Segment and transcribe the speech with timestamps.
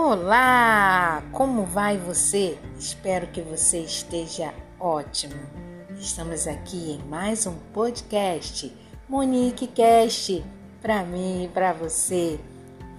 [0.00, 1.24] Olá!
[1.32, 2.56] Como vai você?
[2.78, 5.34] Espero que você esteja ótimo.
[5.98, 8.72] Estamos aqui em mais um podcast,
[9.08, 10.44] Monique Cast,
[10.80, 12.38] para mim e para você.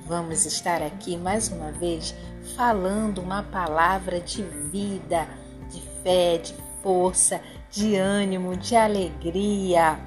[0.06, 2.14] Vamos estar aqui mais uma vez
[2.58, 5.26] falando uma palavra de vida,
[5.72, 6.54] de fé, de
[6.84, 7.42] força,
[7.72, 9.98] de ânimo, de alegria.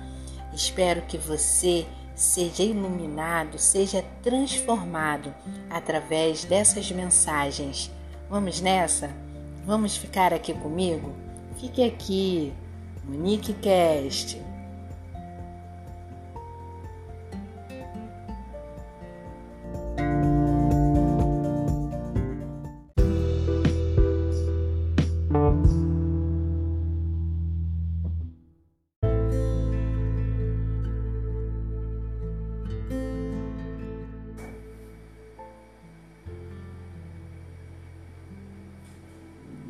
[0.53, 5.35] Espero que você seja iluminado, seja transformado
[5.71, 7.91] através dessas mensagens.
[8.29, 9.11] Vamos nessa?
[9.65, 11.15] Vamos ficar aqui comigo?
[11.59, 12.53] Fique aqui,
[13.05, 14.52] Monique Cast.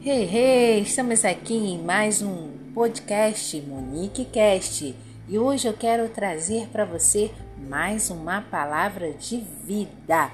[0.04, 4.96] Hey, hey, estamos aqui em mais um podcast Monique Cast
[5.28, 10.28] e hoje eu quero trazer para você mais uma palavra de vida.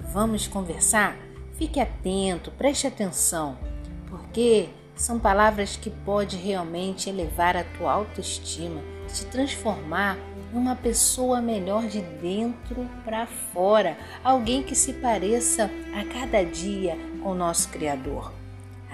[0.00, 1.18] Vamos conversar?
[1.58, 3.58] Fique atento, preste atenção,
[4.08, 8.80] porque são palavras que podem realmente elevar a tua autoestima,
[9.12, 10.16] te transformar
[10.50, 16.96] em uma pessoa melhor de dentro para fora, alguém que se pareça a cada dia
[17.22, 18.43] com o nosso Criador.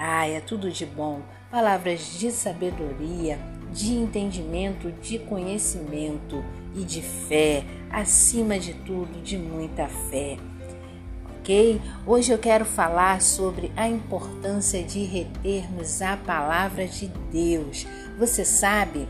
[0.03, 1.21] Ah, é tudo de bom.
[1.51, 3.39] Palavras de sabedoria,
[3.71, 6.43] de entendimento, de conhecimento
[6.75, 10.39] e de fé, acima de tudo, de muita fé.
[11.39, 11.83] Ok?
[12.07, 17.87] Hoje eu quero falar sobre a importância de retermos a palavra de Deus.
[18.19, 19.07] Você sabe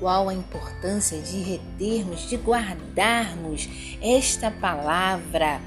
[0.00, 3.68] qual a importância de retermos, de guardarmos
[4.02, 5.60] esta palavra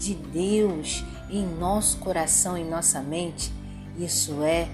[0.00, 3.50] de Deus em nosso coração, em nossa mente,
[3.98, 4.68] isso é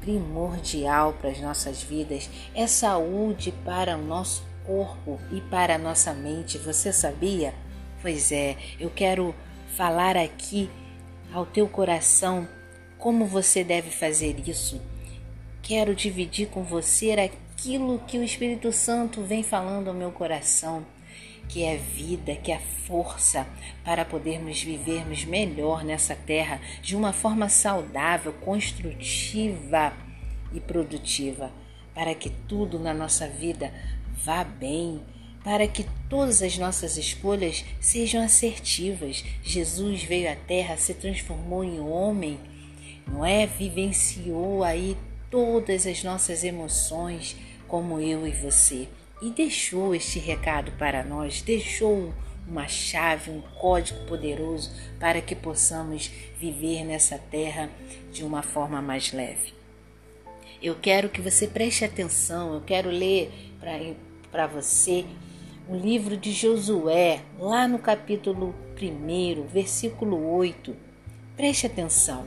[0.00, 6.12] primordial para as nossas vidas, é saúde para o nosso corpo e para a nossa
[6.12, 6.58] mente.
[6.58, 7.54] Você sabia?
[8.00, 9.34] Pois é, eu quero
[9.76, 10.70] falar aqui
[11.32, 12.48] ao teu coração
[12.96, 14.80] como você deve fazer isso.
[15.62, 20.84] Quero dividir com você aquilo que o Espírito Santo vem falando ao meu coração
[21.48, 23.46] que é vida, que é força
[23.84, 29.92] para podermos vivermos melhor nessa terra de uma forma saudável, construtiva
[30.52, 31.50] e produtiva,
[31.94, 33.72] para que tudo na nossa vida
[34.24, 35.00] vá bem,
[35.42, 39.24] para que todas as nossas escolhas sejam assertivas.
[39.42, 42.38] Jesus veio à terra, se transformou em homem,
[43.06, 43.46] não é?
[43.46, 44.96] Vivenciou aí
[45.30, 47.36] todas as nossas emoções,
[47.66, 48.88] como eu e você
[49.20, 52.12] e deixou este recado para nós, deixou
[52.46, 57.68] uma chave, um código poderoso para que possamos viver nessa terra
[58.10, 59.52] de uma forma mais leve.
[60.62, 63.30] Eu quero que você preste atenção, eu quero ler
[64.30, 65.04] para você
[65.68, 70.74] o livro de Josué, lá no capítulo 1, versículo 8.
[71.36, 72.26] Preste atenção.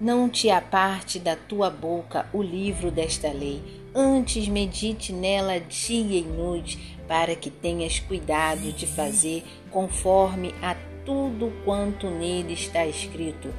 [0.00, 6.22] Não te aparte da tua boca o livro desta lei, antes medite nela dia e
[6.22, 13.52] noite, para que tenhas cuidado de fazer conforme a tudo quanto nele está escrito,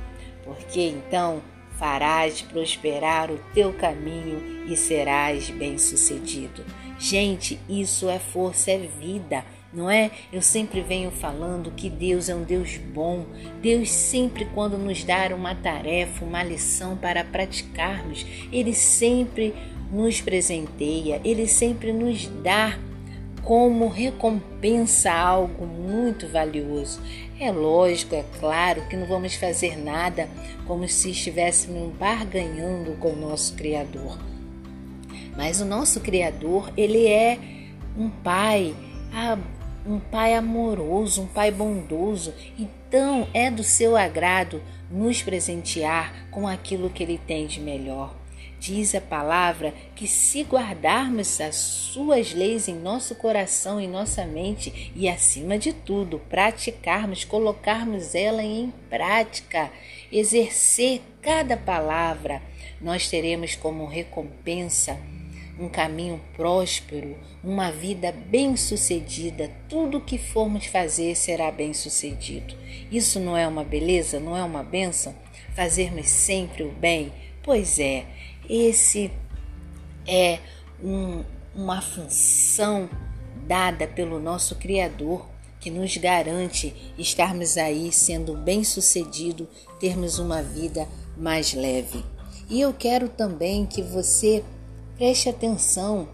[0.43, 1.41] porque então
[1.77, 6.63] farás prosperar o teu caminho e serás bem-sucedido.
[6.99, 9.43] Gente, isso é força, é vida
[9.73, 10.11] não é?
[10.31, 13.25] Eu sempre venho falando que Deus é um Deus bom.
[13.61, 19.53] Deus sempre quando nos dá uma tarefa, uma lição para praticarmos, ele sempre
[19.91, 22.77] nos presenteia, ele sempre nos dá
[23.43, 27.01] como recompensa algo muito valioso.
[27.39, 30.29] É lógico, é claro que não vamos fazer nada
[30.65, 34.17] como se estivéssemos barganhando com o nosso Criador.
[35.35, 37.37] Mas o nosso Criador, ele é
[37.97, 38.75] um Pai
[39.85, 42.33] um Pai amoroso, um Pai bondoso.
[42.57, 48.20] Então é do seu agrado nos presentear com aquilo que Ele tem de melhor.
[48.61, 54.91] Diz a palavra que se guardarmos as suas leis em nosso coração, em nossa mente
[54.95, 59.71] e, acima de tudo, praticarmos, colocarmos ela em prática,
[60.11, 62.39] exercer cada palavra,
[62.79, 64.95] nós teremos como recompensa
[65.59, 69.49] um caminho próspero, uma vida bem-sucedida.
[69.67, 72.55] Tudo o que formos fazer será bem-sucedido.
[72.91, 75.15] Isso não é uma beleza, não é uma benção?
[75.55, 77.11] Fazermos sempre o bem?
[77.43, 78.05] Pois é,
[78.51, 79.09] esse
[80.05, 80.39] é
[80.83, 81.23] um,
[81.55, 82.89] uma função
[83.47, 85.25] dada pelo nosso Criador
[85.61, 89.47] que nos garante estarmos aí sendo bem-sucedido,
[89.79, 92.03] termos uma vida mais leve.
[92.49, 94.43] E eu quero também que você
[94.97, 96.09] preste atenção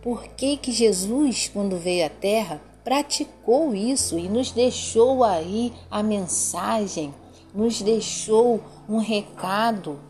[0.00, 6.02] por que, que Jesus, quando veio à Terra, praticou isso e nos deixou aí a
[6.02, 7.14] mensagem,
[7.54, 10.00] nos deixou um recado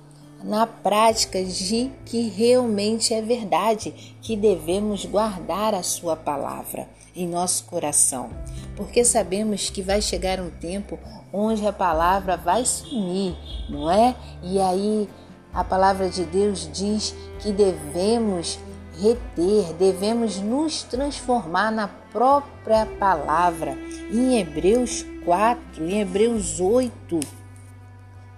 [0.44, 7.64] na prática de que realmente é verdade, que devemos guardar a sua palavra em nosso
[7.64, 8.30] coração,
[8.76, 10.98] porque sabemos que vai chegar um tempo
[11.32, 13.36] onde a palavra vai sumir,
[13.68, 14.14] não é?
[14.42, 15.08] E aí
[15.52, 18.58] a palavra de Deus diz que devemos
[19.00, 23.76] reter, devemos nos transformar na própria palavra.
[24.10, 27.20] Em Hebreus 4, em Hebreus 8,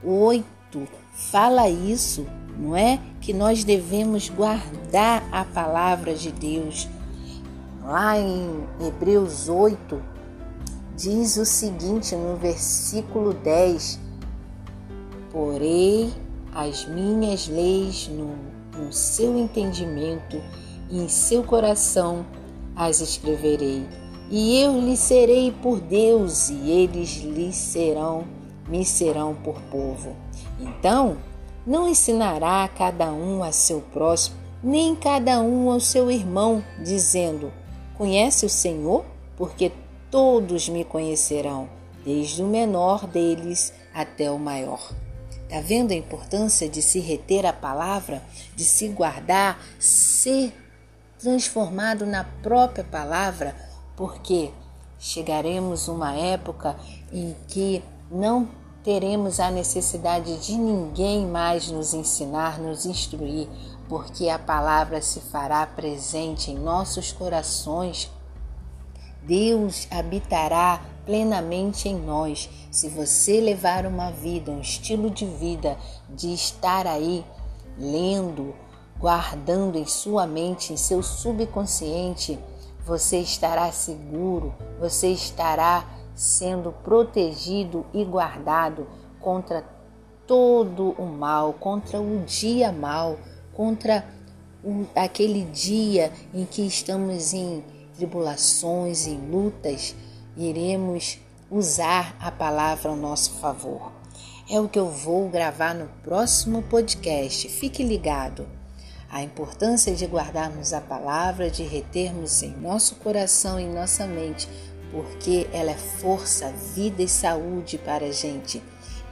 [0.03, 2.27] 8 fala isso,
[2.59, 3.01] não é?
[3.21, 6.89] Que nós devemos guardar a palavra de Deus.
[7.83, 10.01] Lá em Hebreus 8,
[10.97, 13.99] diz o seguinte no versículo 10:
[15.31, 16.13] Porei
[16.55, 18.35] as minhas leis no,
[18.79, 20.41] no seu entendimento
[20.91, 22.25] e em seu coração
[22.77, 23.87] as escreverei.
[24.31, 28.25] E eu lhe serei por Deus, e eles lhe serão,
[28.69, 30.17] me serão por povo.
[30.59, 31.19] Então,
[31.67, 37.53] não ensinará cada um a seu próximo, nem cada um ao seu irmão, dizendo:
[37.97, 39.05] Conhece o Senhor?
[39.37, 39.73] Porque
[40.11, 41.69] todos me conhecerão,
[42.05, 44.93] desde o menor deles até o maior.
[45.43, 48.23] Está vendo a importância de se reter a palavra,
[48.57, 50.53] de se guardar, ser
[51.19, 53.55] transformado na própria palavra,
[53.97, 54.51] porque
[54.99, 56.77] chegaremos uma época
[57.13, 58.49] em que não
[58.83, 63.49] teremos a necessidade de ninguém mais nos ensinar, nos instruir,
[63.89, 68.11] porque a palavra se fará presente em nossos corações.
[69.23, 72.49] Deus habitará plenamente em nós.
[72.71, 75.79] Se você levar uma vida, um estilo de vida
[76.11, 77.25] de estar aí
[77.79, 78.55] lendo,
[78.99, 82.39] guardando em sua mente, em seu subconsciente,
[82.85, 88.87] você estará seguro, você estará sendo protegido e guardado
[89.21, 89.65] contra
[90.27, 93.19] todo o mal, contra o dia mal,
[93.53, 94.05] contra
[94.95, 97.63] aquele dia em que estamos em
[97.97, 99.95] tribulações, em lutas,
[100.37, 101.19] iremos
[101.51, 103.93] usar a palavra ao nosso favor.
[104.51, 107.49] É o que eu vou gravar no próximo podcast.
[107.49, 108.47] Fique ligado.
[109.11, 114.49] A importância de guardarmos a palavra, de retermos em nosso coração e nossa mente
[114.95, 118.63] porque ela é força, vida e saúde para a gente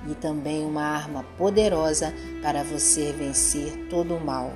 [0.08, 4.52] e também uma arma poderosa para você vencer todo o mal.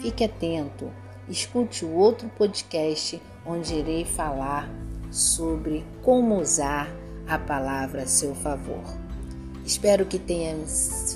[0.00, 0.90] Fique atento,
[1.28, 4.66] escute o outro podcast onde irei falar
[5.10, 6.90] sobre como usar
[7.28, 8.82] a palavra a seu favor.
[9.66, 10.56] Espero que tenha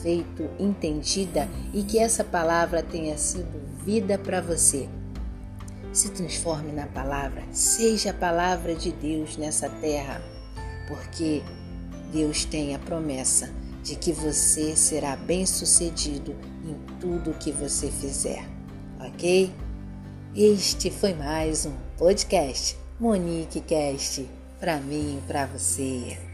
[0.02, 4.86] feito entendida e que essa palavra tenha sido vida para você
[5.96, 10.20] se transforme na palavra, seja a palavra de Deus nessa terra,
[10.86, 11.42] porque
[12.12, 13.50] Deus tem a promessa
[13.82, 18.46] de que você será bem-sucedido em tudo que você fizer,
[19.00, 19.50] ok?
[20.34, 24.28] Este foi mais um podcast Monique Cast
[24.60, 26.25] para mim e para você.